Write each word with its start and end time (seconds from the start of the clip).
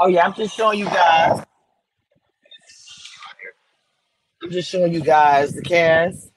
Oh 0.00 0.08
yeah, 0.08 0.26
I'm 0.26 0.34
just 0.34 0.56
showing 0.56 0.80
you 0.80 0.86
guys. 0.86 1.44
I'm 4.42 4.50
just 4.50 4.70
showing 4.70 4.92
you 4.94 5.00
guys 5.02 5.54
the 5.54 5.62
cast. 5.62 6.30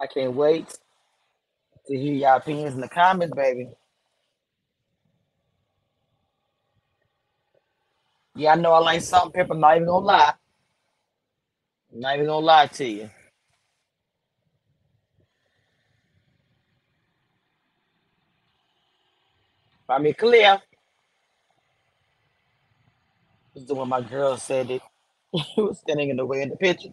I 0.00 0.06
can't 0.06 0.34
wait 0.34 0.78
to 1.90 1.98
hear 1.98 2.14
y'all 2.14 2.38
opinions 2.38 2.74
in 2.76 2.82
the 2.82 2.88
comments, 2.88 3.34
baby. 3.36 3.68
Yeah, 8.36 8.52
I 8.52 8.56
know 8.56 8.72
I 8.72 8.80
like 8.80 9.02
salt 9.02 9.26
and 9.26 9.34
pepper. 9.34 9.54
Not 9.54 9.76
even 9.76 9.88
gonna 9.88 10.06
lie. 10.06 10.34
Not 11.92 12.14
even 12.16 12.26
gonna 12.26 12.46
lie 12.46 12.66
to 12.68 12.86
you. 12.86 13.10
I 19.88 19.98
mean, 19.98 20.14
clear. 20.14 20.60
This 23.54 23.62
is 23.62 23.68
the 23.68 23.74
one 23.76 23.88
my 23.88 24.02
girl 24.02 24.36
said 24.38 24.70
it. 24.70 24.82
Was 25.56 25.80
standing 25.80 26.10
in 26.10 26.16
the 26.16 26.26
way 26.26 26.42
in 26.42 26.50
the 26.50 26.56
picture. 26.56 26.90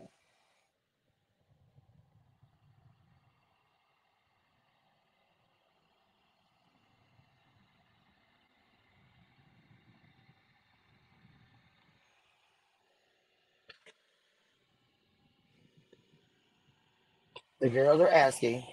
The 17.59 17.69
girls 17.69 18.01
are 18.01 18.09
asking, 18.09 18.63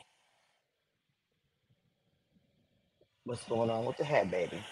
what's 3.25 3.45
going 3.45 3.71
on 3.71 3.87
with 3.87 3.97
the 3.97 4.05
hat, 4.05 4.31
baby? 4.31 4.63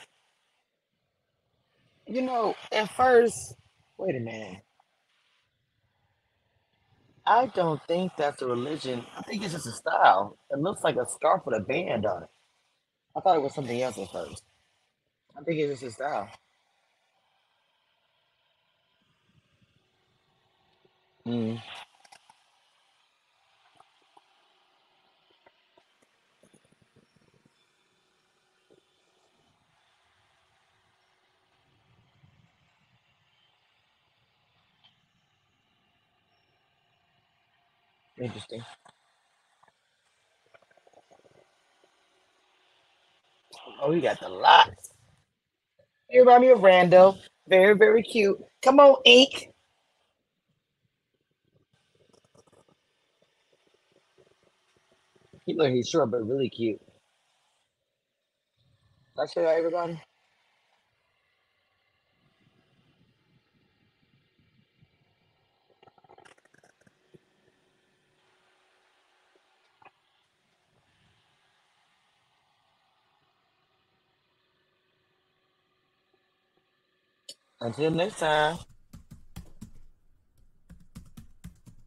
You 2.06 2.22
know, 2.22 2.54
at 2.72 2.94
first, 2.94 3.54
wait 3.98 4.16
a 4.16 4.20
minute. 4.20 4.58
I 7.24 7.46
don't 7.46 7.80
think 7.86 8.12
that's 8.18 8.42
a 8.42 8.46
religion. 8.46 9.04
I 9.16 9.22
think 9.22 9.44
it's 9.44 9.54
just 9.54 9.66
a 9.66 9.72
style. 9.72 10.38
It 10.50 10.58
looks 10.58 10.82
like 10.82 10.96
a 10.96 11.06
scarf 11.06 11.42
with 11.46 11.56
a 11.56 11.64
band 11.64 12.04
on 12.04 12.24
it. 12.24 12.28
I 13.16 13.20
thought 13.20 13.36
it 13.36 13.42
was 13.42 13.54
something 13.54 13.80
else 13.80 13.98
at 13.98 14.10
first. 14.10 14.42
I 15.38 15.42
think 15.42 15.58
it's 15.60 15.80
just 15.80 15.92
a 15.92 15.94
style. 15.94 16.28
Mm, 21.26 21.62
interesting. 38.18 38.62
Oh, 43.82 43.92
you 43.92 44.02
got 44.02 44.20
the 44.20 44.28
lots. 44.28 44.90
You 46.10 46.20
remind 46.22 46.42
me 46.42 46.50
of 46.50 46.60
Rando. 46.60 47.18
Very, 47.48 47.74
very 47.76 48.02
cute. 48.02 48.38
Come 48.62 48.80
on, 48.80 48.96
Ink. 49.04 49.50
He 55.46 55.54
look 55.54 55.70
he's 55.72 55.88
short, 55.88 56.10
but 56.10 56.26
really 56.28 56.50
cute. 56.50 56.80
That's 59.16 59.32
I 59.36 59.40
show 59.42 59.42
you 59.42 59.48
everybody? 59.58 60.00
Until 77.62 77.92
next 77.92 78.18
time. 78.18 78.58